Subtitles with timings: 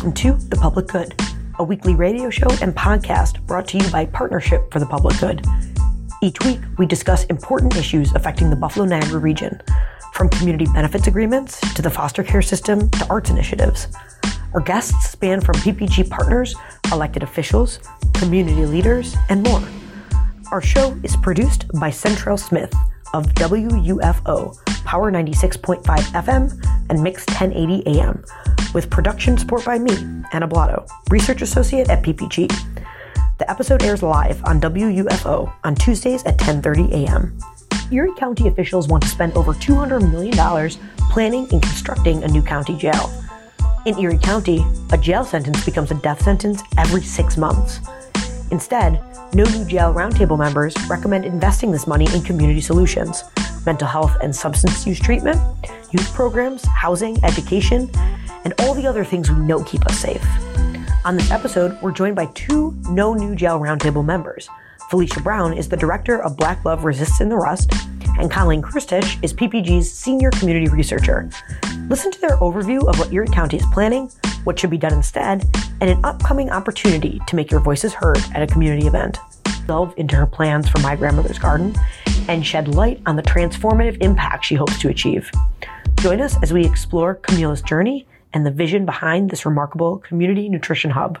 [0.00, 1.14] Welcome to The Public Good,
[1.58, 5.44] a weekly radio show and podcast brought to you by Partnership for the Public Good.
[6.22, 9.60] Each week, we discuss important issues affecting the Buffalo Niagara region,
[10.14, 13.88] from community benefits agreements to the foster care system to arts initiatives.
[14.54, 16.54] Our guests span from PPG partners,
[16.90, 17.78] elected officials,
[18.14, 19.62] community leaders, and more.
[20.50, 22.72] Our show is produced by Central Smith
[23.12, 28.24] of WUFO, Power 96.5 FM, and Mix 1080 AM,
[28.74, 29.92] with production support by me,
[30.32, 32.48] Anna Blotto, Research Associate at PPG.
[33.38, 37.38] The episode airs live on WUFO on Tuesdays at 10:30 a.m.
[37.90, 40.70] Erie County officials want to spend over $200 million
[41.10, 43.10] planning and constructing a new county jail.
[43.86, 47.80] In Erie County, a jail sentence becomes a death sentence every six months.
[48.50, 49.00] Instead,
[49.32, 53.24] No New Jail Roundtable members recommend investing this money in community solutions,
[53.64, 55.40] mental health and substance use treatment,
[55.92, 57.90] youth programs, housing, education,
[58.44, 60.24] and all the other things we know keep us safe.
[61.04, 64.48] On this episode, we're joined by two No New Jail Roundtable members.
[64.90, 67.72] Phylicia Brown is the director of Black Love Resists in the Rust,
[68.18, 71.30] and Colleen Kristich is PPG's senior community researcher.
[71.88, 74.10] Listen to their overview of what Erie County is planning,
[74.44, 75.44] what should be done instead,
[75.80, 79.18] and an upcoming opportunity to make your voices heard at a community event.
[79.66, 81.74] Delve into her plans for My Grandmother's Garden
[82.28, 85.30] and shed light on the transformative impact she hopes to achieve.
[86.00, 90.90] Join us as we explore Camila's journey and the vision behind this remarkable community nutrition
[90.90, 91.18] hub.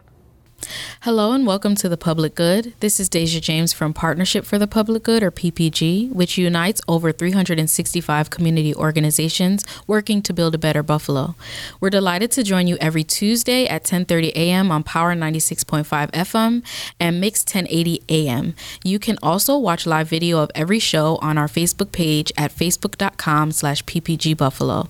[1.02, 2.74] Hello and welcome to The Public Good.
[2.80, 7.10] This is Deja James from Partnership for the Public Good, or PPG, which unites over
[7.10, 11.34] 365 community organizations working to build a better Buffalo.
[11.80, 14.70] We're delighted to join you every Tuesday at 10:30 a.m.
[14.70, 16.62] on Power 96.5 FM
[17.00, 18.54] and Mix 1080 a.m.
[18.84, 23.84] You can also watch live video of every show on our Facebook page at facebook.com/slash
[23.84, 24.88] ppgbuffalo.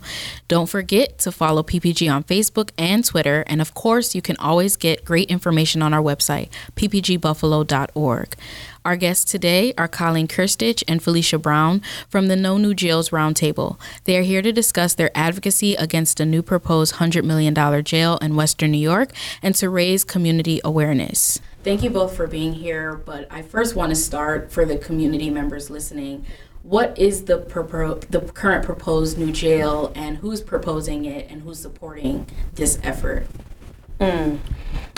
[0.49, 4.77] Don't forget to follow PPG on Facebook and Twitter, and of course, you can always
[4.77, 8.37] get great information on our website, ppgbuffalo.org.
[8.83, 13.79] Our guests today are Colleen Kristich and Phylicia Brown from the No New Jails Roundtable.
[14.05, 17.55] They are here to discuss their advocacy against a new proposed $100 million
[17.85, 21.41] jail in Western New York and to raise community awareness.
[21.63, 25.29] Thank you both for being here, but I first want to start for the community
[25.29, 26.25] members listening.
[26.63, 31.59] What is the propo- the current proposed new jail and who's proposing it and who's
[31.59, 33.27] supporting this effort?
[34.01, 34.39] Mm.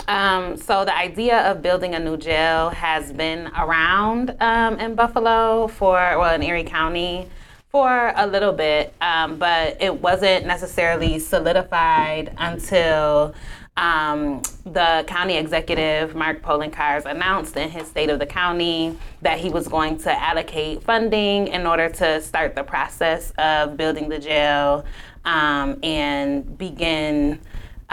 [0.07, 5.67] Um, so the idea of building a new jail has been around um, in Buffalo
[5.67, 7.29] for, well, in Erie County
[7.69, 13.33] for a little bit, um, but it wasn't necessarily solidified until
[13.77, 19.49] um, the county executive, Mark Poloncarz, announced in his State of the County that he
[19.49, 24.85] was going to allocate funding in order to start the process of building the jail
[25.25, 27.39] um, and begin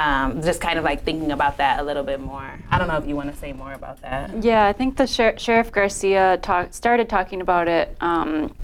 [0.00, 2.50] um, just kind of like thinking about that a little bit more.
[2.70, 4.42] I don't know if you want to say more about that.
[4.42, 8.54] Yeah, I think the Sher- Sheriff Garcia talk- started talking about it um,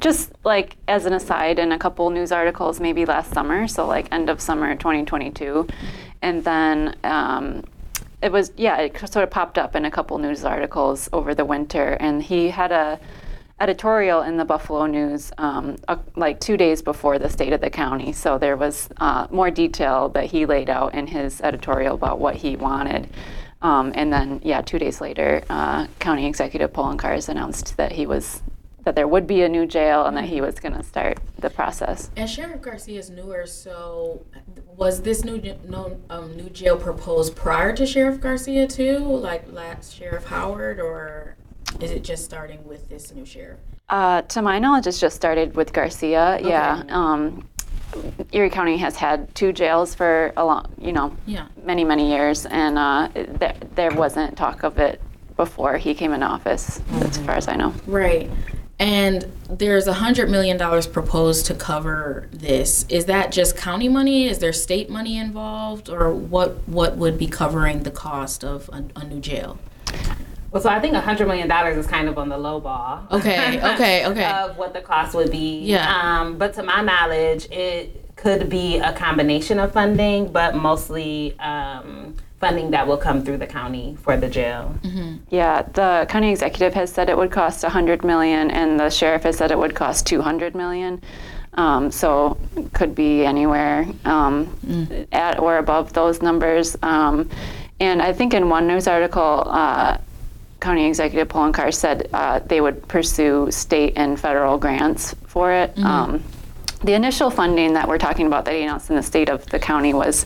[0.00, 4.12] just like as an aside in a couple news articles maybe last summer, so like
[4.12, 5.66] end of summer 2022.
[6.20, 7.64] And then um,
[8.20, 11.46] it was, yeah, it sort of popped up in a couple news articles over the
[11.46, 11.96] winter.
[11.98, 13.00] And he had a
[13.60, 15.76] editorial in the Buffalo News um,
[16.16, 18.12] like two days before the state of the county.
[18.12, 22.36] So there was uh, more detail that he laid out in his editorial about what
[22.36, 23.08] he wanted.
[23.62, 28.42] Um, and then, yeah, two days later, uh, County Executive Poloncarz announced that he was
[28.84, 31.48] that there would be a new jail and that he was going to start the
[31.48, 32.10] process.
[32.16, 34.26] And Sheriff Garcia is newer, so
[34.76, 35.40] was this new
[36.10, 41.36] um, new jail proposed prior to Sheriff Garcia too, like last Sheriff Howard, or
[41.80, 43.58] is it just starting with this new sheriff?
[43.88, 46.36] Uh, to my knowledge, it's just started with Garcia.
[46.36, 46.48] Okay.
[46.48, 46.82] Yeah.
[46.88, 47.46] Um,
[48.32, 51.46] Erie County has had two jails for a long, you know, yeah.
[51.62, 55.00] many many years, and uh, there there wasn't talk of it
[55.36, 57.02] before he came in office, mm-hmm.
[57.02, 57.74] as far as I know.
[57.86, 58.30] Right.
[58.80, 62.84] And there's a hundred million dollars proposed to cover this.
[62.88, 64.26] Is that just county money?
[64.26, 66.66] Is there state money involved, or what?
[66.68, 69.58] What would be covering the cost of a, a new jail?
[70.54, 73.04] Well, so I think $100 million is kind of on the low ball.
[73.10, 74.24] Okay, okay, okay.
[74.24, 75.58] of what the cost would be.
[75.58, 75.92] Yeah.
[75.92, 82.14] Um, but to my knowledge, it could be a combination of funding, but mostly um,
[82.38, 84.72] funding that will come through the county for the jail.
[84.84, 85.16] Mm-hmm.
[85.28, 89.36] Yeah, the county executive has said it would cost 100 million, and the sheriff has
[89.36, 91.02] said it would cost 200 million.
[91.54, 92.38] Um, so
[92.74, 95.08] could be anywhere um, mm.
[95.10, 96.76] at or above those numbers.
[96.80, 97.28] Um,
[97.80, 99.98] and I think in one news article, uh,
[100.64, 105.74] County Executive Poloncarz said uh, they would pursue state and federal grants for it.
[105.74, 105.84] Mm-hmm.
[105.84, 106.24] Um,
[106.82, 109.58] the initial funding that we're talking about that he announced in the state of the
[109.58, 110.24] county was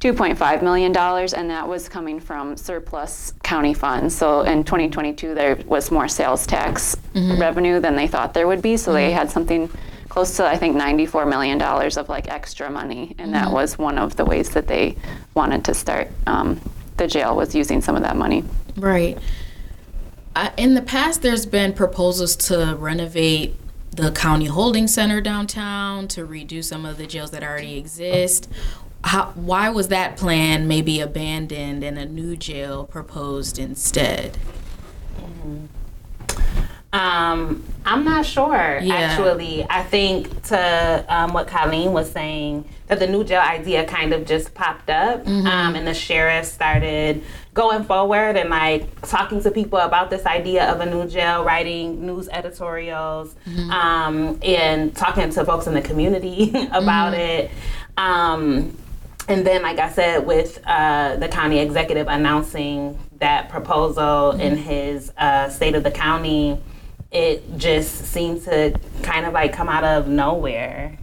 [0.00, 4.14] 2.5 million dollars, and that was coming from surplus county funds.
[4.14, 8.76] So in 2022, there was more sales tax revenue than they thought there would be.
[8.76, 9.70] So they had something
[10.10, 13.96] close to I think 94 million dollars of like extra money, and that was one
[13.96, 14.96] of the ways that they
[15.34, 16.08] wanted to start.
[16.26, 16.60] Um,
[16.98, 18.44] the jail was using some of that money.
[18.76, 19.18] Right.
[20.56, 23.56] In the past, there's been proposals to renovate
[23.90, 28.48] the county holding center downtown, to redo some of the jails that already exist.
[29.04, 34.38] How, why was that plan maybe abandoned and a new jail proposed instead?
[35.18, 35.66] Mm-hmm.
[36.92, 38.78] Um, I'm not sure.
[38.82, 38.94] Yeah.
[38.94, 44.12] Actually, I think to um, what Colleen was saying that the new jail idea kind
[44.12, 45.46] of just popped up, Mm-hmm.
[45.46, 47.22] um, and the sheriff started
[47.54, 52.04] going forward and like talking to people about this idea of a new jail, writing
[52.06, 53.70] news editorials, Mm-hmm.
[53.70, 57.20] um, and talking to folks in the community about Mm-hmm.
[57.20, 57.50] it.
[57.96, 58.76] Um,
[59.28, 65.12] and then, like I said, with uh, the county executive announcing that proposal in his
[65.16, 66.58] uh, state of the county,
[67.12, 70.98] it just seemed to kind of like come out of nowhere.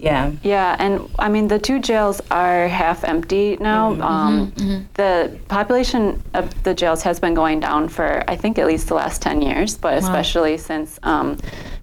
[0.00, 0.30] Yeah.
[0.44, 4.00] Yeah, and I mean the two jails are half empty now.
[4.00, 4.52] Um,
[4.94, 8.94] The population of the jails has been going down for I think at least the
[8.94, 11.36] last ten years, but especially since um,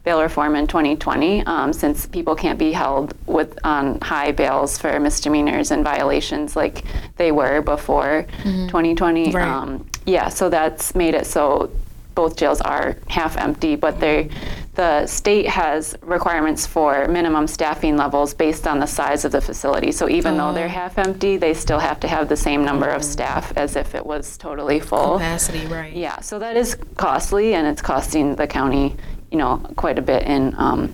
[0.05, 4.97] bail reform in 2020, um, since people can't be held with on high bails for
[4.97, 6.83] misdemeanors and violations like
[7.17, 9.31] they were before 2020.
[9.31, 9.45] Right.
[9.45, 11.69] Um, yeah, so that's made it so
[12.15, 14.29] both jails are half empty, but they,
[14.75, 19.91] the state has requirements for minimum staffing levels based on the size of the facility.
[19.91, 23.03] So even though they're half empty, they still have to have the same number of
[23.03, 25.13] staff as if it was totally full.
[25.17, 25.93] Capacity, right?
[25.93, 28.95] Yeah, so that is costly, and it's costing the county,
[29.31, 30.93] you know, quite a bit in um,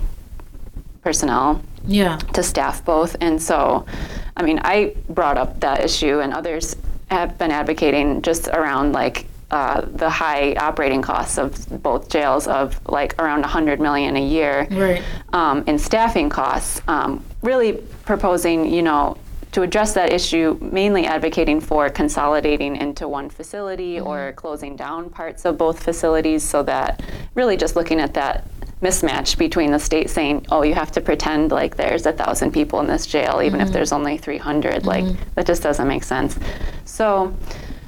[1.04, 2.18] personnel Yeah.
[2.34, 3.16] to staff both.
[3.22, 3.86] And so,
[4.36, 6.76] I mean, I brought up that issue, and others
[7.10, 11.54] have been advocating just around like uh, the high operating costs of
[11.84, 15.04] both jails of like around 100 million a year Right.
[15.34, 16.82] um, in staffing costs.
[16.88, 17.74] Um, really
[18.06, 19.18] proposing, you know.
[19.54, 25.44] To address that issue, mainly advocating for consolidating into one facility or closing down parts
[25.44, 27.02] of both facilities so that
[27.36, 28.48] really just looking at that
[28.82, 32.80] mismatch between the state saying, oh, you have to pretend like there's a thousand people
[32.80, 34.86] in this jail, even if there's only 300.
[34.86, 35.04] Like,
[35.36, 36.40] that just doesn't make sense.
[36.86, 37.36] So,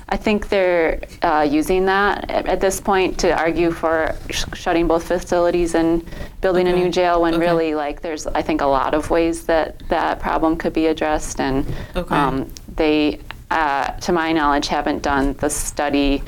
[0.09, 4.87] I think they're uh, using that at, at this point to argue for sh- shutting
[4.87, 6.05] both facilities and
[6.41, 7.45] building a new jail when Okay.
[7.45, 11.39] really, like, there's, I think, a lot of ways that that problem could be addressed.
[11.39, 11.65] And
[11.95, 12.13] Okay.
[12.15, 13.19] um, they,
[13.49, 16.21] uh, to my knowledge, haven't done the study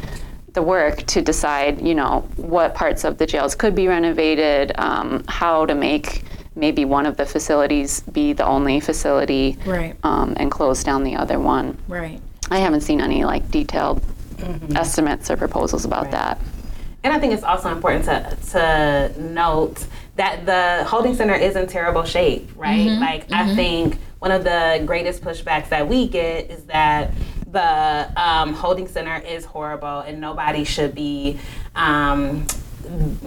[0.54, 5.22] the work to decide, you know, what parts of the jails could be renovated, um,
[5.28, 6.24] how to make
[6.56, 9.98] maybe one of the facilities be the only facility, Right.
[10.04, 11.78] um, and close down the other one.
[11.90, 12.22] Right.
[12.52, 14.04] I haven't seen any like detailed
[14.76, 16.40] estimates or proposals about that.
[17.04, 21.68] And I think it's also important to to note that the holding center is in
[21.68, 22.88] terrible shape, right?
[23.00, 27.14] Like I think one of the greatest pushbacks that we get is that
[27.52, 31.40] the um, holding center is horrible and nobody should be
[31.76, 32.46] um,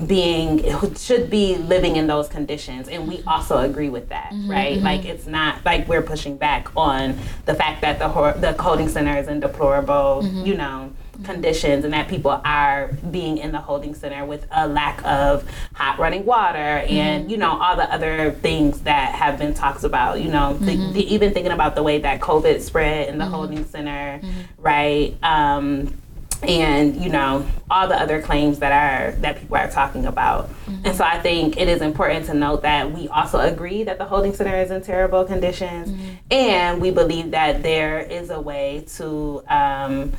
[0.06, 0.64] being
[0.96, 4.76] should be living in those conditions and we also agree with that mm-hmm, right?
[4.76, 4.84] Mm-hmm.
[4.84, 8.88] like it's not like we're pushing back on the fact that the hor- the holding
[8.88, 10.46] center is in deplorable mm-hmm.
[10.46, 10.93] you know
[11.24, 15.98] conditions and that people are being in the holding center with a lack of hot
[15.98, 20.31] running water and you know all the other things that have been talked about you
[20.31, 24.20] know the, the, even thinking about the way that covid spread in the holding center
[24.58, 25.17] right?
[25.22, 25.94] Um,
[26.42, 30.48] and you know all the other claims that are that people are talking about.
[30.84, 34.04] And so i think it is important to note that we also agree that the
[34.04, 35.90] holding center is in terrible conditions.
[36.30, 40.12] And we believe that there is a way to um,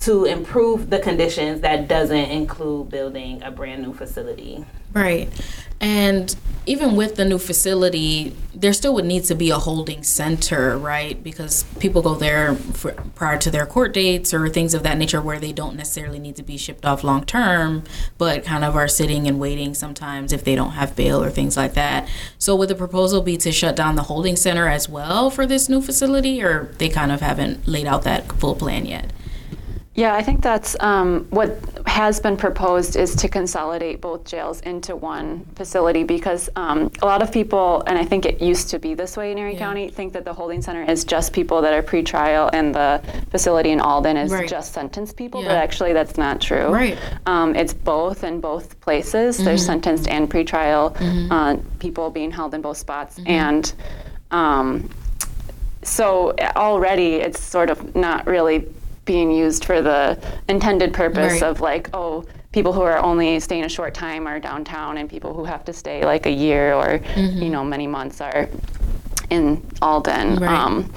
[0.00, 4.64] to improve the conditions that doesn't include building a brand new facility.
[4.94, 5.28] Right.
[5.80, 10.76] And even with the new facility, there still would need to be a holding center,
[10.76, 11.22] right?
[11.24, 15.22] Because people go there for, prior to their court dates or things of that nature
[15.22, 17.84] where they don't necessarily need to be shipped off long term,
[18.18, 21.56] but kind of are sitting and waiting sometimes if they don't have bail or things
[21.56, 22.06] like that.
[22.38, 25.70] So would the proposal be to shut down the holding center as well for this
[25.70, 29.10] new facility, or they kind of haven't laid out that full plan yet?
[30.00, 34.96] Yeah, I think that's um, what has been proposed is to consolidate both jails into
[34.96, 38.94] one facility because um, a lot of people, and I think it used to be
[38.94, 41.82] this way in Erie County, think that the holding center is just people that are
[41.82, 44.48] pretrial and the facility in Alden is Right.
[44.48, 45.48] just sentenced people, Yeah.
[45.48, 46.68] but actually that's not true.
[46.68, 46.96] Right.
[47.26, 49.36] Um, it's both in both places.
[49.36, 50.96] There's sentenced and pretrial
[51.30, 53.70] uh, people being held in both spots, and
[54.30, 54.88] um,
[55.82, 58.66] so already it's sort of not really
[59.10, 60.16] being used for the
[60.48, 61.42] intended purpose Right.
[61.42, 65.34] of like, oh, people who are only staying a short time are downtown, and people
[65.34, 68.48] who have to stay like a year or you know many months are
[69.30, 69.44] in
[69.82, 70.36] Alden.
[70.36, 70.48] Right.
[70.48, 70.92] Um,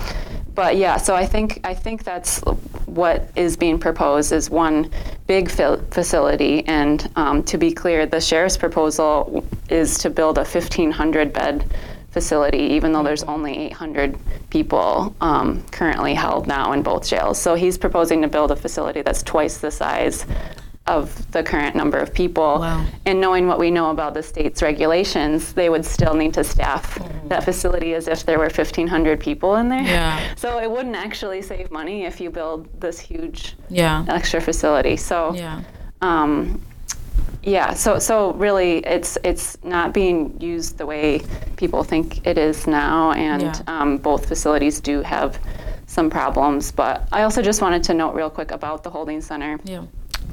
[0.53, 2.39] but yeah, so I think I think that's
[2.85, 4.91] what is being proposed is one
[5.25, 10.41] big fil- facility, and um, to be clear, the sheriff's proposal is to build a
[10.45, 11.65] 1,500 bed
[12.13, 14.17] facility, even though there's only 800
[14.49, 17.41] people um, currently held now in both jails.
[17.41, 20.25] So he's proposing to build a facility that's twice the size
[20.85, 22.59] of the current number of people.
[22.59, 22.85] Wow.
[23.05, 26.99] And knowing what we know about the state's regulations, they would still need to staff
[27.29, 29.81] that facility as if there were 1,500 people in there.
[29.81, 30.19] Yeah.
[30.37, 34.03] So it wouldn't actually save money if you build this huge Yeah.
[34.09, 34.97] extra facility.
[34.97, 35.61] So Yeah.
[36.01, 36.61] um,
[37.43, 41.21] yeah, so so really, it's it's not being used the way
[41.57, 43.53] people think it is now, and Yeah.
[43.67, 45.37] um, both facilities do have
[45.85, 46.71] some problems.
[46.71, 49.59] But I also just wanted to note real quick about the holding center.
[49.65, 49.81] Yeah.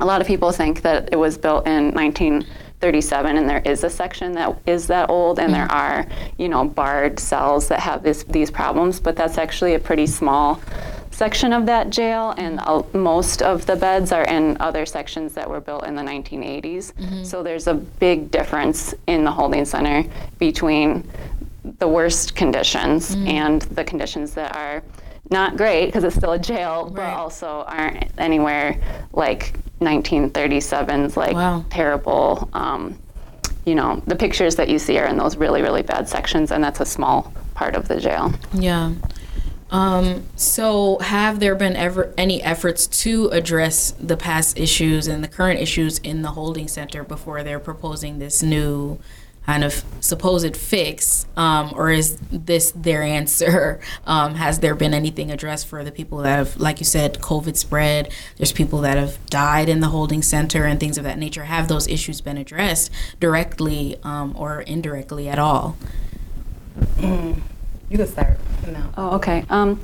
[0.01, 3.91] A lot of people think that it was built in 1937, and there is a
[3.91, 6.07] section that is that old, and there are,
[6.39, 10.61] you know, barred cells that have this, these problems, but that's actually a pretty small
[11.21, 15.47] section of that jail, and uh, most of the beds are in other sections that
[15.51, 17.27] were built in the 1980s.
[17.27, 20.03] So there's a big difference in the holding center
[20.39, 21.07] between
[21.79, 24.83] the worst conditions and the conditions that are
[25.31, 28.79] not great because it's still a jail, but also aren't anywhere
[29.13, 31.67] like 1937's like Wow.
[31.69, 32.49] terrible.
[32.55, 32.99] Um,
[33.67, 36.65] you know, the pictures that you see are in those really, really bad sections, and
[36.65, 38.33] that's a small part of the jail.
[38.55, 38.93] Yeah.
[39.71, 45.29] Um, so, have there been ever any efforts to address the past issues and the
[45.29, 48.99] current issues in the holding center before they're proposing this new
[49.47, 53.81] kind of supposed fix, um, or is this their answer?
[54.07, 57.57] Um, has there been anything addressed for the people that have, like you said, COVID
[57.57, 58.11] spread?
[58.37, 61.45] There's people that have died in the holding center and things of that nature.
[61.45, 65.77] Have those issues been addressed directly um, or indirectly at all?
[67.91, 68.39] You can start.
[68.69, 68.93] now.
[68.97, 69.45] Oh, okay.
[69.51, 69.81] Um,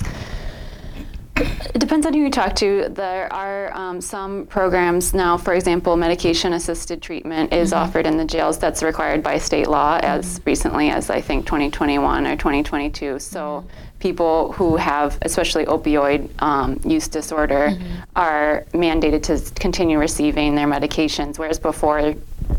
[1.35, 2.87] it depends on who you talk to.
[2.89, 8.25] There are um, some programs now, for example, medication assisted treatment is offered in the
[8.25, 8.57] jails.
[8.57, 13.19] That's required by state law as recently as I think 2021 or 2022.
[13.19, 13.65] So
[13.99, 17.77] people who have, especially opioid um, use disorder,
[18.15, 22.15] are mandated to continue receiving their medications, whereas before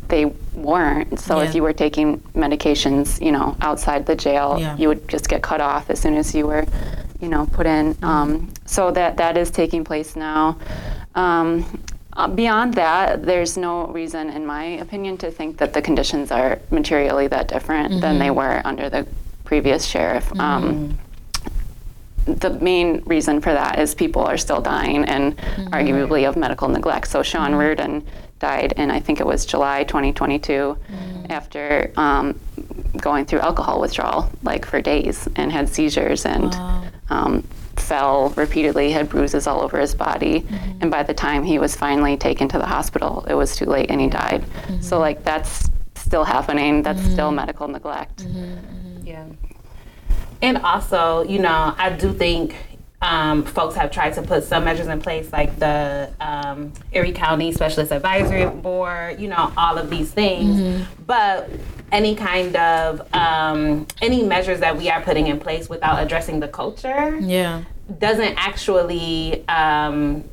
[0.08, 1.20] they weren't.
[1.20, 1.44] So Yeah.
[1.48, 4.76] if you were taking medications, you know, outside the jail, Yeah.
[4.76, 6.64] you would just get cut off as soon as you were,
[7.20, 7.96] you know, put in.
[8.02, 10.56] Um, so that that is taking place now.
[11.14, 11.64] Um,
[12.16, 16.58] uh, beyond that, there's no reason, in my opinion, to think that the conditions are
[16.70, 19.06] materially that different than they were under the
[19.44, 20.30] previous sheriff.
[20.40, 20.98] Um,
[22.26, 25.36] the main reason for that is people are still dying and
[25.72, 27.08] arguably of medical neglect.
[27.08, 28.04] So Sean Reardon
[28.38, 31.30] died in, I think it was July 2022, mm.
[31.30, 32.38] after um,
[33.00, 36.54] going through alcohol withdrawal, like for days, and had seizures and
[37.10, 37.42] um,
[37.76, 40.40] fell repeatedly, had bruises all over his body.
[40.40, 40.78] Mm-hmm.
[40.82, 43.90] And by the time he was finally taken to the hospital, it was too late
[43.90, 44.44] and he died.
[44.80, 44.94] So, mm-hmm.
[45.00, 46.82] like, that's still happening.
[46.82, 47.36] That's still mm-hmm.
[47.36, 48.26] medical neglect.
[49.02, 49.26] Yeah.
[50.40, 52.54] And also, you know, I do think
[53.00, 57.52] um, folks have tried to put some measures in place, like the um, Erie County
[57.52, 60.84] Specialist Advisory Board, you know, all of these things.
[61.06, 61.48] But
[61.92, 66.48] any kind of um, any measures that we are putting in place without addressing the
[66.48, 67.62] culture Yeah.
[67.98, 70.24] doesn't actually um,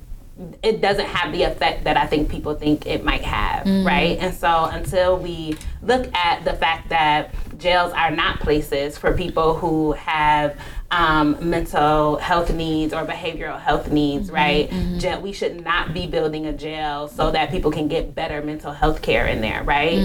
[0.62, 4.18] it doesn't have the effect that I think people think it might have, right?
[4.20, 9.54] And so until we look at the fact that jails are not places for people
[9.54, 10.60] who have
[10.96, 14.70] um, mental health needs or behavioral health needs, right?
[15.00, 18.72] Jail, we should not be building a jail so that people can get better mental
[18.72, 19.98] health care in there, right?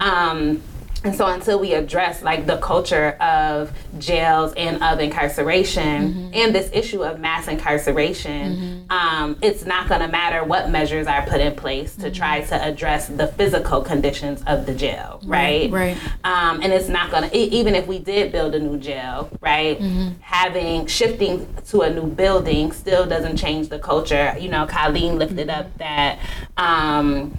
[0.00, 0.62] Um,
[1.04, 6.70] and so until we address like the culture of jails and of incarceration and this
[6.72, 11.54] issue of mass incarceration, um, it's not going to matter what measures are put in
[11.54, 15.70] place to try to address the physical conditions of the jail, right?
[15.70, 15.96] right.
[16.24, 19.80] Um, and it's not going to, even if we did build a new jail, right?
[20.20, 24.34] Having, shifting to a new building still doesn't change the culture.
[24.38, 26.18] You know, Colleen lifted up that.
[26.56, 27.34] Um,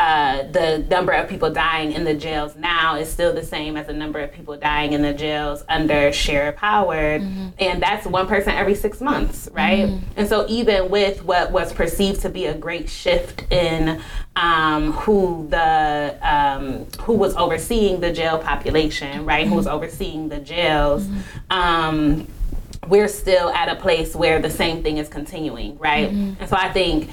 [0.00, 3.86] uh, the number of people dying in the jails now is still the same as
[3.86, 7.20] the number of people dying in the jails under Sheriff Howard,
[7.58, 9.84] and that's one person every six months, right?
[10.16, 14.00] And so even with what was perceived to be a great shift in
[14.36, 19.46] um, who the um, who was overseeing the jail population, right?
[19.46, 21.06] Who was overseeing the jails.
[21.50, 22.26] Um,
[22.88, 26.08] we're still at a place where the same thing is continuing, right?
[26.40, 27.10] And so I think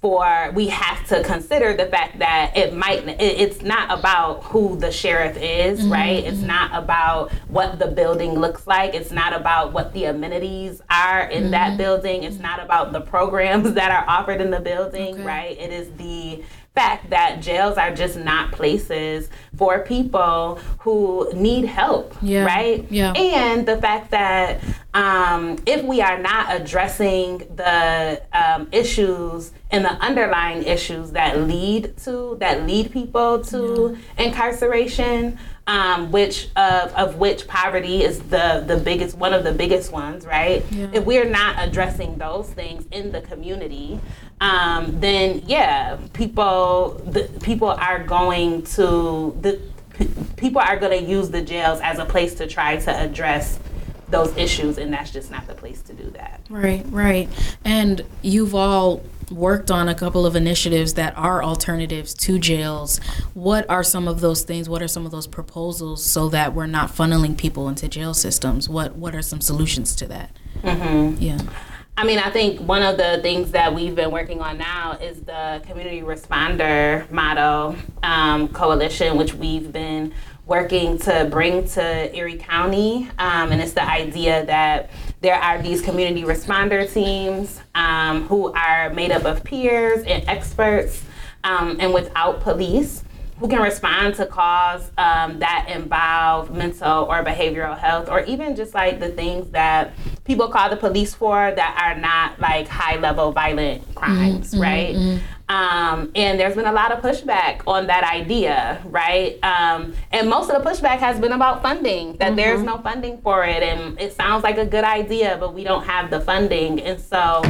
[0.00, 4.76] for we have to consider the fact that it might it, it's not about who
[4.76, 5.92] the sheriff is mm-hmm.
[5.92, 6.24] right?
[6.24, 6.46] It's mm-hmm.
[6.46, 8.94] not about what the building looks like.
[8.94, 11.78] It's not about what the amenities are in that mm-hmm.
[11.78, 12.22] building.
[12.22, 15.24] It's not about the programs that are offered in the building Okay.
[15.24, 15.58] right?
[15.58, 16.44] It is the
[16.78, 22.44] fact that jails are just not places for people who need help Yeah.
[22.44, 23.12] right Yeah.
[23.12, 24.60] and the fact that
[24.94, 31.82] um, if we are not addressing the um, issues and the underlying issues that lead
[32.04, 38.78] to that lead people to incarceration, um, which of, of which poverty is the the
[38.78, 40.64] biggest one of the biggest ones, right?
[40.70, 40.88] Yeah.
[40.94, 44.00] If we're not addressing those things in the community,
[44.40, 49.60] um, then yeah, people the people are going to the
[50.36, 53.58] people are going to use the jails as a place to try to address
[54.08, 56.40] those issues, and that's just not the place to do that.
[56.48, 57.28] Right, right.
[57.66, 62.98] And you've all worked on a couple of initiatives that are alternatives to jails.
[63.34, 64.68] What are some of those things?
[64.68, 68.68] What are some of those proposals so that we're not funneling people into jail systems?
[68.68, 70.36] What What are some solutions to that?
[70.62, 71.22] Mm-hmm.
[71.22, 71.38] Yeah.
[71.96, 75.20] I mean, I think one of the things that we've been working on now is
[75.22, 80.14] the community responder model um, coalition, which we've been
[80.46, 83.10] working to bring to Erie County.
[83.18, 88.90] Um, and it's the idea that there are these community responder teams um, who are
[88.90, 91.02] made up of peers and experts
[91.44, 93.02] um, and without police
[93.38, 98.74] who can respond to calls um, that involve mental or behavioral health, or even just
[98.74, 99.92] like the things that
[100.24, 104.94] people call the police for that are not like high level violent crimes, right?
[105.50, 109.42] Um, and there's been a lot of pushback on that idea, right?
[109.42, 113.44] Um, and most of the pushback has been about funding, that there's no funding for
[113.46, 113.62] it.
[113.62, 116.82] And it sounds like a good idea, but we don't have the funding.
[116.82, 117.42] And so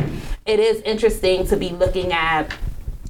[0.47, 2.55] it is interesting to be looking at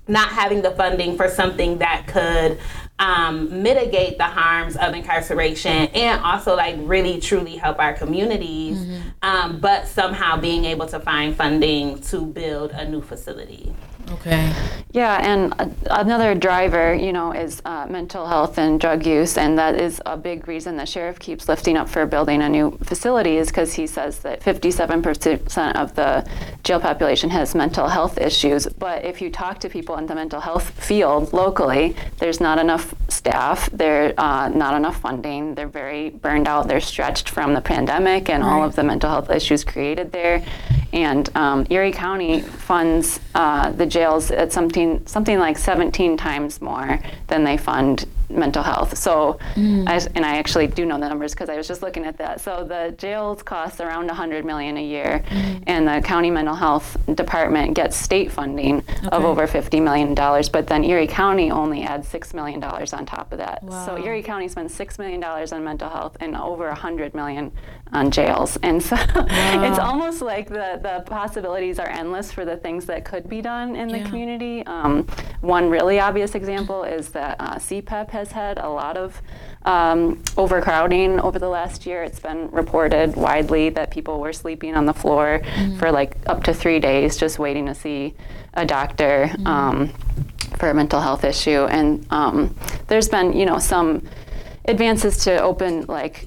[0.09, 2.59] not having the funding for something that could
[2.99, 8.79] um, mitigate the harms of incarceration and also like really truly help our communities,
[9.23, 13.73] um, but somehow being able to find funding to build a new facility.
[14.11, 14.53] Okay.
[14.93, 19.59] Yeah, and a- another driver, you know, is uh, mental health and drug use, and
[19.59, 23.37] that is a big reason the sheriff keeps lifting up for building a new facility,
[23.37, 26.27] is because he says that 57% of the
[26.65, 28.67] jail population has mental health issues.
[28.67, 32.95] But if you talk to people in the mental health field locally, there's not enough
[33.09, 38.31] staff, there's uh, not enough funding, they're very burned out, they're stretched from the pandemic
[38.31, 40.43] and all of the mental health issues created there.
[40.93, 47.01] And um, Erie County funds uh, the jails at something something like 17 times more
[47.27, 48.97] than they fund mental health.
[48.99, 52.05] So, I s and I actually do know the numbers because I was just looking
[52.05, 52.41] at that.
[52.41, 55.23] So the jails cost around 100 million a year,
[55.67, 60.49] and the county mental health department gets state funding of over 50 million dollars.
[60.49, 63.63] But then Erie County only adds six million dollars on top of that.
[63.87, 67.53] So Erie County spends six million dollars on mental health and over 100 million
[67.93, 68.59] on jails.
[68.69, 68.97] And so
[69.69, 73.77] it's almost like the, the possibilities are endless for the things that could be done
[73.77, 74.65] in the community.
[74.67, 75.07] Um,
[75.41, 79.23] one really obvious example is that uh, CPEP has had a lot of
[79.65, 82.03] um, overcrowding over the last year.
[82.03, 85.41] It's been reported widely that people were sleeping on the floor
[85.79, 88.15] for like up to three days just waiting to see
[88.55, 89.31] a doctor.
[89.47, 89.93] Um,
[90.57, 92.53] for a mental health issue, and um,
[92.89, 94.03] there's been, you know, some
[94.65, 96.27] advances to open like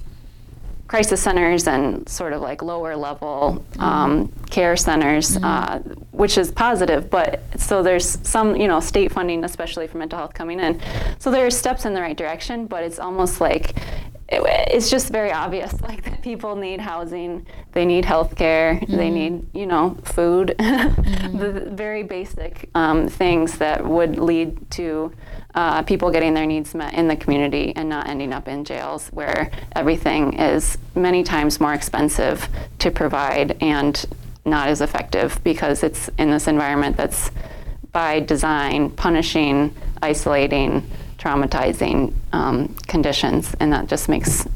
[0.92, 5.78] crisis centers and sort of like lower level um, care centers, uh,
[6.10, 7.08] which is positive.
[7.08, 10.78] But so there's some, you know, state funding, especially for mental health, coming in.
[11.18, 13.74] So there are steps in the right direction, but it's almost like
[14.28, 19.46] it, it's just very obvious, like people need housing, they need health care, they need,
[19.54, 25.12] you know, food, the very basic um, things that would lead to
[25.54, 29.08] uh, people getting their needs met in the community and not ending up in jails
[29.08, 34.06] where everything is many times more expensive to provide and
[34.44, 37.30] not as effective because it's in this environment that's
[37.92, 40.82] by design punishing, isolating,
[41.18, 44.46] traumatizing um, conditions, and that just makes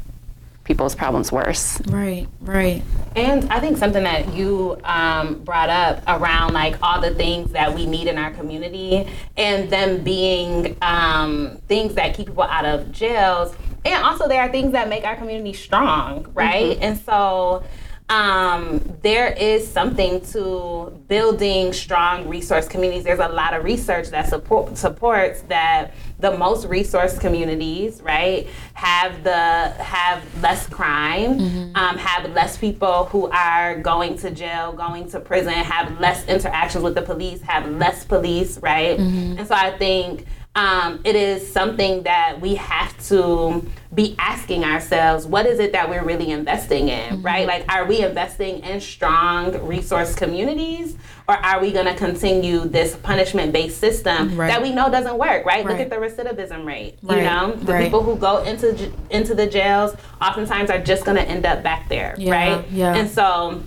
[0.67, 1.79] people's problems worse.
[1.87, 2.83] Right, right.
[3.15, 7.73] And I think something that you um, brought up around like all the things that
[7.73, 12.91] we need in our community and them being um, things that keep people out of
[12.91, 13.55] jails.
[13.85, 16.77] And also, there are things that make our community strong, right?
[16.81, 17.63] And so,
[18.09, 23.03] um, there is something to building strong resource communities.
[23.03, 29.23] There's a lot of research that support, supports that the most resource communities, right, have
[29.25, 31.75] the have less crime, mm-hmm.
[31.75, 36.85] um, have less people who are going to jail, going to prison, have less interactions
[36.85, 39.37] with the police, have less police, right, mm-hmm.
[39.37, 40.25] and so I think
[40.57, 45.89] um, it is something that we have to be asking ourselves what is it that
[45.89, 47.21] we're really investing in mm-hmm.
[47.21, 50.97] right like are we investing in strong resource communities
[51.29, 54.47] or are we going to continue this punishment based system right.
[54.47, 55.63] that we know doesn't work right?
[55.63, 55.65] right?
[55.65, 57.17] look at the recidivism rate right.
[57.17, 61.23] you know the people who go into into the jails oftentimes are just going to
[61.23, 62.31] end up back there yeah.
[62.31, 63.63] right yeah and so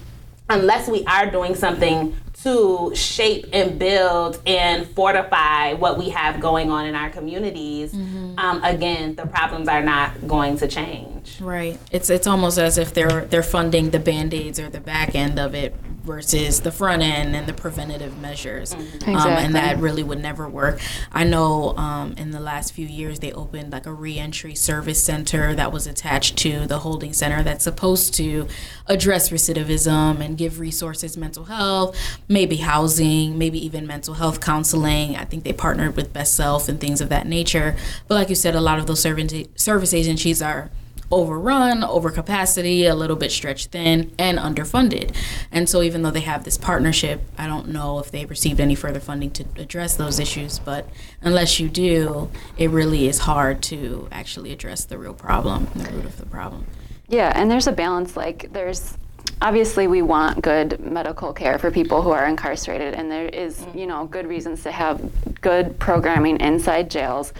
[0.50, 6.70] unless we are doing something to shape and build and fortify what we have going
[6.70, 8.38] on in our communities, mm-hmm.
[8.38, 11.40] um, again, the problems are not going to change.
[11.40, 11.78] Right.
[11.92, 15.38] It's it's almost as if they're they're funding the band aids or the back end
[15.38, 15.74] of it
[16.10, 18.72] versus the front end and the preventative measures.
[18.72, 19.14] Exactly.
[19.14, 20.80] Um, and that really would never work.
[21.12, 25.54] I know um, in the last few years they opened like a reentry service center
[25.54, 28.48] that was attached to the holding center that's supposed to
[28.88, 31.96] address recidivism and give resources, mental health,
[32.28, 35.14] maybe housing, maybe even mental health counseling.
[35.14, 37.76] I think they partnered with BestSelf and things of that nature.
[38.08, 40.70] But like you said, a lot of those service agencies are
[41.10, 45.14] overrun, overcapacity, a little bit stretched thin, and underfunded.
[45.50, 48.74] And so, even though they have this partnership, I don't know if they've received any
[48.74, 50.58] further funding to address those issues.
[50.58, 50.88] But
[51.20, 56.04] unless you do, it really is hard to actually address the real problem, the root
[56.04, 56.66] of the problem.
[57.08, 58.16] Yeah, and there's a balance.
[58.16, 58.96] Like, there's
[59.42, 63.78] obviously we want good medical care for people who are incarcerated and there is mm.
[63.78, 65.00] you know good reasons to have
[65.40, 67.32] good programming inside jails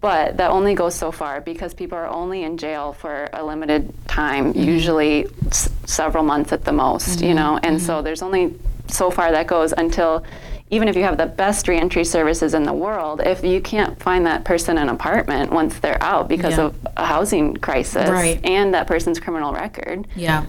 [0.00, 3.92] but that only goes so far because people are only in jail for a limited
[4.06, 4.62] time mm-hmm.
[4.62, 7.28] usually s- several months at the most mm-hmm.
[7.28, 7.86] you know and mm-hmm.
[7.86, 8.54] so there's only
[8.88, 10.24] so far that goes until
[10.70, 14.26] even if you have the best reentry services in the world, if you can't find
[14.26, 16.64] that person an apartment once they're out because yeah.
[16.66, 18.44] of a housing crisis right.
[18.44, 20.44] and that person's criminal record, yeah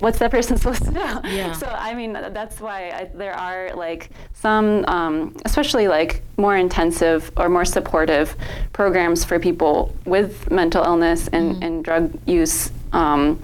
[0.00, 0.98] what's that person supposed to do?
[1.28, 1.52] Yeah.
[1.52, 7.30] So I mean, that's why I, there are like some, um, especially like more intensive
[7.36, 8.36] or more supportive
[8.72, 11.62] programs for people with mental illness and, mm-hmm.
[11.62, 12.70] and drug use.
[12.92, 13.40] Um,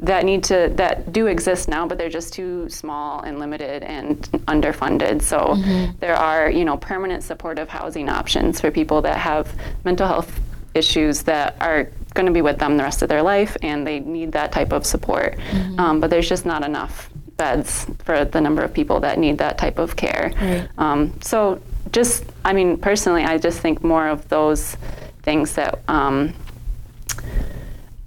[0.00, 4.20] that need to that do exist now, but they're just too small and limited and
[4.48, 5.22] underfunded.
[5.22, 5.96] So mm-hmm.
[5.98, 10.40] there are you know permanent supportive housing options for people that have mental health
[10.74, 14.00] issues that are going to be with them the rest of their life and they
[14.00, 15.36] need that type of support.
[15.36, 15.80] Mm-hmm.
[15.80, 19.58] Um, but there's just not enough beds for the number of people that need that
[19.58, 20.32] type of care.
[20.40, 20.68] Right.
[20.78, 24.76] Um, so just, I mean, personally, I just think more of those
[25.22, 26.34] things that um,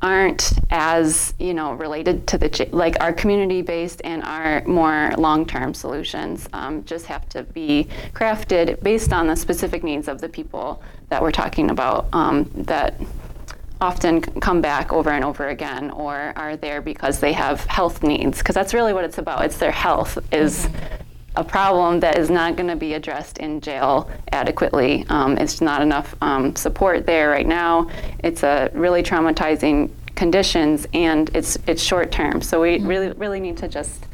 [0.01, 5.73] aren't as you know related to the like our community based and our more long-term
[5.73, 10.83] solutions um, just have to be crafted based on the specific needs of the people
[11.09, 12.93] that we're talking about um, that
[13.79, 18.39] often come back over and over again or are there because they have health needs?
[18.39, 19.45] Because that's really what it's about.
[19.45, 20.95] It's their health is mm-hmm.
[21.35, 25.05] a problem that is not going to be addressed in jail adequately.
[25.09, 27.89] Um, it's not enough um, support there right now.
[28.19, 32.41] It's a really traumatizing conditions and it's it's short term.
[32.41, 32.87] So we mm-hmm.
[32.87, 34.07] really really need to just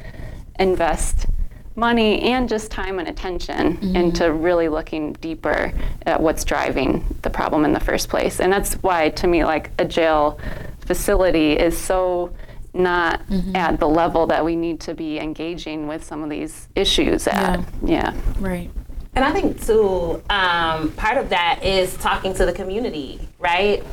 [0.59, 1.25] invest
[1.75, 3.95] money and just time and attention mm-hmm.
[3.95, 5.73] into really looking deeper
[6.05, 8.39] at what's driving the problem in the first place.
[8.39, 10.39] And that's why, to me, like a jail
[10.85, 12.33] facility is so
[12.73, 13.55] not mm-hmm.
[13.55, 17.59] at the level that we need to be engaging with some of these issues at.
[17.83, 18.13] Yeah.
[18.13, 18.21] yeah.
[18.39, 18.69] Right.
[19.15, 23.83] And I think too, um, part of that is talking to the community, right?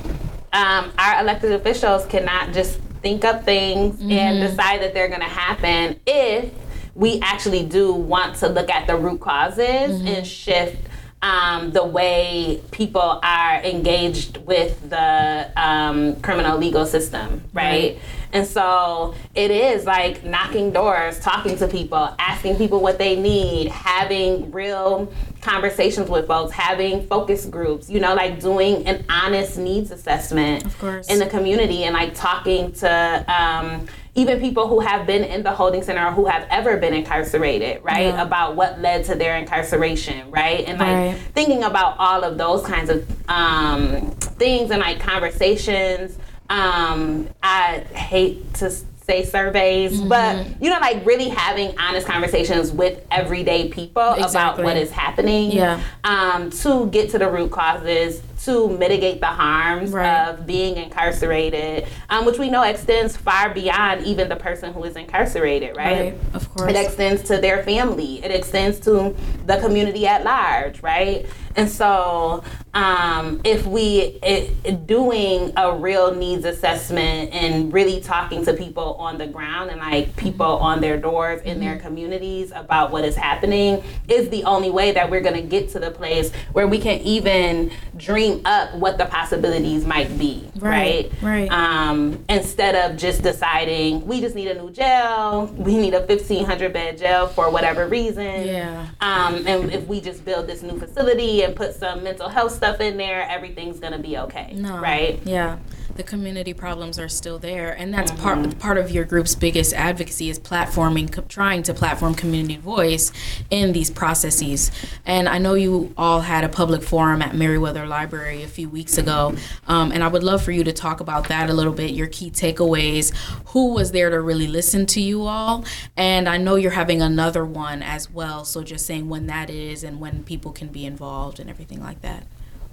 [0.52, 4.10] Um, our elected officials cannot just think up things mm-hmm.
[4.10, 6.52] and decide that they're going to happen if
[7.00, 10.06] we actually do want to look at the root causes mm-hmm.
[10.06, 10.76] and shift
[11.22, 17.64] um, the way people are engaged with the um, criminal legal system, right?
[17.64, 17.98] right?
[18.32, 23.68] And so it is like knocking doors, talking to people, asking people what they need,
[23.68, 25.10] having real
[25.40, 30.64] conversations with folks, having focus groups, you know, like doing an honest needs assessment
[31.08, 35.53] in the community and like talking to, um, even people who have been in the
[35.53, 38.07] holding center or who have ever been incarcerated, right?
[38.07, 38.23] Yeah.
[38.23, 40.66] About what led to their incarceration, right?
[40.66, 41.18] And like right.
[41.35, 46.18] thinking about all of those kinds of um, things and like conversations.
[46.49, 50.09] Um, I hate to say surveys, mm-hmm.
[50.09, 54.62] but you know, like really having honest conversations with everyday people exactly.
[54.62, 55.53] about what is happening.
[55.53, 55.81] Yeah.
[56.05, 60.29] Um, to get to the root causes, to mitigate the harms Right.
[60.29, 64.96] of being incarcerated, um, which we know extends far beyond even the person who is
[64.96, 66.00] incarcerated, right?
[66.00, 66.70] Right, of course.
[66.70, 68.24] It extends to their family.
[68.24, 69.14] It extends to
[69.46, 71.26] the community at large, right?
[71.57, 78.55] And so, um, if we it, doing a real needs assessment and really talking to
[78.55, 83.05] people on the ground and like people on their doors in their communities about what
[83.05, 86.68] is happening is the only way that we're going to get to the place where
[86.68, 91.48] we can even dream up what the possibilities might be, Right, right?
[91.48, 91.50] right.
[91.50, 96.72] um, instead of just deciding we just need a new jail, we need a 1500
[96.72, 98.46] bed jail for whatever reason.
[98.46, 98.86] Yeah.
[99.00, 102.80] Um, and if we just build this new facility and put some mental health stuff
[102.80, 104.52] in there, everything's gonna be okay.
[104.54, 104.78] No.
[104.78, 105.20] Right?
[105.24, 105.58] Yeah.
[106.00, 108.22] The community problems are still there, and that's Mm-hmm.
[108.22, 113.12] part part of your group's biggest advocacy is platforming, co- trying to platform community voice
[113.50, 114.70] in these processes.
[115.04, 118.96] And I know you all had a public forum at Merriweather Library a few weeks
[118.96, 119.34] ago,
[119.68, 121.90] um, and I would love for you to talk about that a little bit.
[121.90, 123.14] Your key takeaways,
[123.48, 125.66] who was there to really listen to you all,
[125.98, 128.46] and I know you're having another one as well.
[128.46, 132.00] So just saying when that is and when people can be involved and everything like
[132.00, 132.26] that.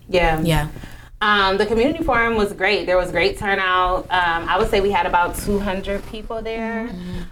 [0.07, 0.39] Yeah.
[0.41, 0.69] Yeah.
[1.19, 2.85] Um, the community forum was great.
[2.85, 4.03] There was great turnout.
[4.11, 6.89] Um, I would say we had about 200 people there.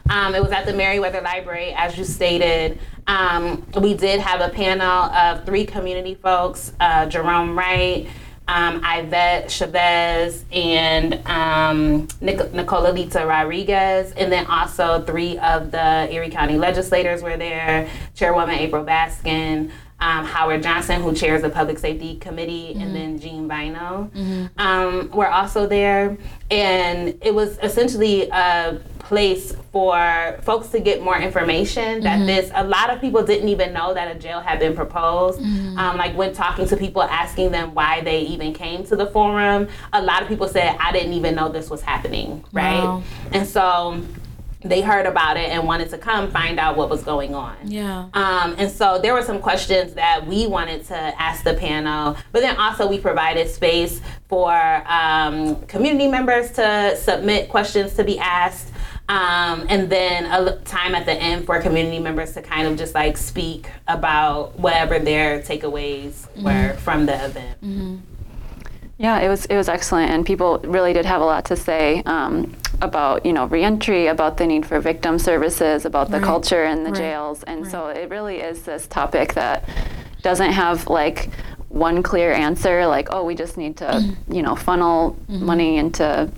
[0.10, 2.80] Um, it was at the Merriweather Library, as you stated.
[3.06, 8.08] Um, we did have a panel of three community folks uh, Jerome Wright,
[8.48, 14.14] um, Ivette Chavez, and um, Nic- Nicola Lita Rodriguez.
[14.14, 20.26] And then also three of the Erie County legislators were there Chairwoman April Baskin um,
[20.26, 24.12] Howard Johnson, who chairs the Public Safety Committee, and then Jean Bino
[24.58, 26.18] um, were also there.
[26.52, 32.64] And it was essentially a place for folks to get more information that this, a
[32.64, 35.40] lot of people didn't even know that a jail had been proposed.
[35.78, 39.68] Um, like when talking to people, asking them why they even came to the forum,
[39.94, 42.84] a lot of people said, I didn't even know this was happening, right?
[42.84, 43.04] Wow.
[43.32, 44.02] And so
[44.66, 47.56] they heard about it and wanted to come find out what was going on.
[47.64, 48.10] Yeah.
[48.14, 52.42] Um, and so there were some questions that we wanted to ask the panel, but
[52.42, 54.52] then also we provided space for
[54.88, 58.72] um, community members to submit questions to be asked.
[59.08, 62.96] Um, and then a time at the end for community members to kind of just
[62.96, 68.02] like speak about whatever their takeaways were from the event.
[68.98, 72.02] Yeah, it was it was excellent, and people really did have a lot to say
[72.06, 76.26] um, about you know reentry, about the need for victim services, about the Right.
[76.26, 77.00] culture in the Right.
[77.00, 79.68] jails, and so it really is this topic that
[80.22, 81.30] doesn't have like
[81.68, 86.30] one clear answer, like oh we just need to you know funnel money into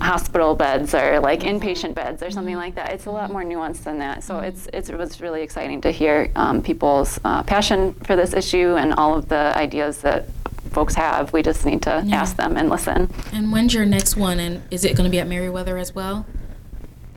[0.00, 2.92] hospital beds or like inpatient beds or something like that.
[2.92, 4.22] It's a lot more nuanced than that.
[4.24, 8.32] So it's, it's it was really exciting to hear um, people's uh, passion for this
[8.32, 10.28] issue and all of the ideas that
[10.76, 11.32] folks have.
[11.32, 12.16] We just need to Yeah.
[12.20, 13.08] ask them and listen.
[13.32, 14.38] And when's your next one?
[14.38, 16.26] And is it going to be at Merriweather as well?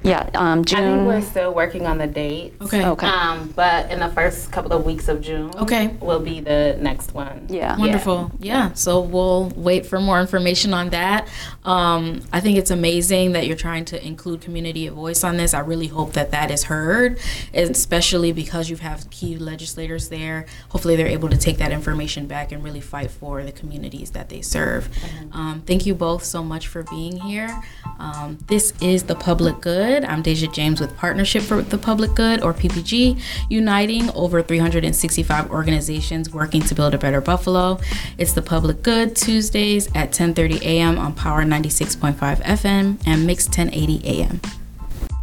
[0.03, 1.29] Yeah, um, I think we're June.
[1.29, 2.53] still working on the date.
[2.61, 2.85] Okay.
[2.85, 3.05] Okay.
[3.07, 5.87] Um, but in the first couple of weeks of June, Okay.
[5.99, 7.47] will be the next one.
[7.49, 7.77] Yeah.
[7.77, 8.31] Wonderful.
[8.39, 8.71] Yeah.
[8.73, 11.27] So we'll wait for more information on that.
[11.65, 15.53] Um, I think it's amazing that you're trying to include community voice on this.
[15.53, 17.19] I really hope that that is heard,
[17.53, 20.45] especially because you have key legislators there.
[20.69, 24.29] Hopefully, they're able to take that information back and really fight for the communities that
[24.29, 24.87] they serve.
[25.33, 27.61] Um, thank you both so much for being here.
[27.99, 29.88] Um, this is the public good.
[29.89, 36.31] I'm Deja James with Partnership for the Public Good, or PPG, uniting over 365 organizations
[36.31, 37.79] working to build a better Buffalo.
[38.19, 40.99] It's the public good Tuesdays at 10:30 a.m.
[40.99, 44.39] on Power 96.5 FM and Mix 1080 a.m.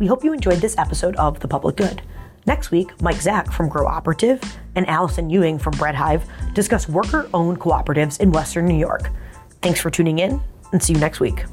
[0.01, 2.03] We hope you enjoyed this episode of The Public Good.
[2.45, 4.43] Next week, Mike Zach from Grow Operative
[4.75, 6.25] and Allison Ewing from Breadhive
[6.55, 9.11] discuss worker owned cooperatives in Western New York.
[9.63, 10.41] Thanks for tuning in
[10.73, 11.45] and see you next week.